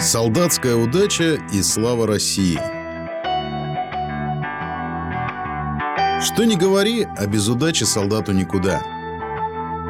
[0.00, 2.56] Солдатская удача и слава России.
[6.22, 8.80] Что не говори, а без удачи солдату никуда.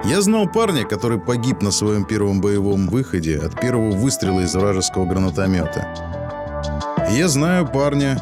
[0.05, 5.05] Я знал парня, который погиб на своем первом боевом выходе от первого выстрела из вражеского
[5.05, 5.87] гранатомета.
[7.11, 8.19] И я знаю парня,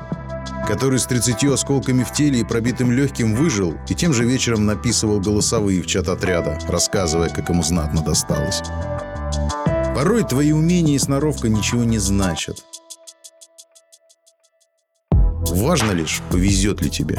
[0.67, 5.21] который с 30 осколками в теле и пробитым легким выжил и тем же вечером написывал
[5.21, 8.61] голосовые в чат отряда, рассказывая, как ему знатно досталось.
[9.97, 12.63] Порой твои умения и сноровка ничего не значат.
[15.11, 17.17] Важно лишь, повезет ли тебе.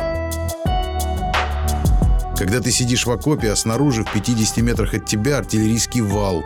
[2.38, 6.44] Когда ты сидишь в окопе, а снаружи в 50 метрах от тебя артиллерийский вал.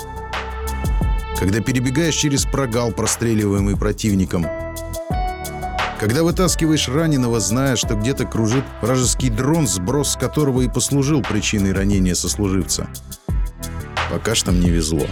[1.37, 4.45] Когда перебегаешь через прогал, простреливаемый противником.
[5.99, 12.15] Когда вытаскиваешь раненого, зная, что где-то кружит вражеский дрон, сброс которого и послужил причиной ранения
[12.15, 12.87] сослуживца.
[14.09, 15.07] Пока что мне везло.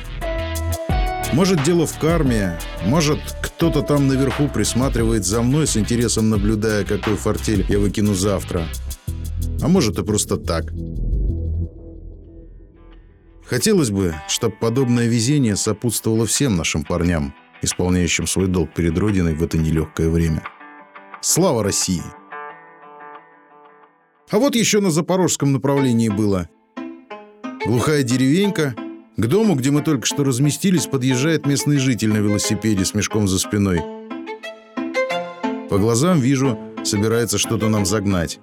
[1.31, 7.15] Может, дело в карме, может, кто-то там наверху присматривает за мной с интересом, наблюдая, какой
[7.15, 8.65] фортель я выкину завтра.
[9.61, 10.73] А может, и просто так.
[13.45, 19.43] Хотелось бы, чтобы подобное везение сопутствовало всем нашим парням, исполняющим свой долг перед Родиной в
[19.43, 20.43] это нелегкое время.
[21.21, 22.03] Слава России!
[24.31, 26.49] А вот еще на запорожском направлении было.
[27.65, 28.73] Глухая деревенька–
[29.19, 33.37] к дому, где мы только что разместились, подъезжает местный житель на велосипеде с мешком за
[33.37, 33.81] спиной.
[35.69, 38.39] По глазам вижу, собирается что-то нам загнать.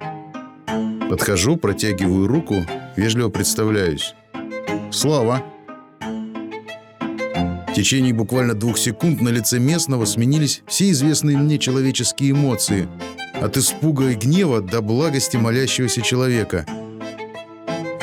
[1.09, 4.15] Подхожу, протягиваю руку, вежливо представляюсь.
[4.91, 5.43] Слава.
[7.69, 12.89] В течение буквально двух секунд на лице местного сменились все известные мне человеческие эмоции.
[13.35, 16.67] От испуга и гнева до благости молящегося человека–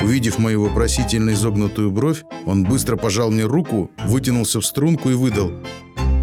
[0.04, 5.54] Увидев мою вопросительно изогнутую бровь, он быстро пожал мне руку, вытянулся в струнку и выдал.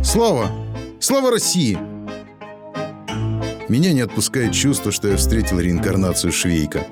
[0.04, 0.50] «Слава!
[1.00, 1.78] Слава России!»
[3.70, 6.86] Меня не отпускает чувство, что я встретил реинкарнацию Швейка.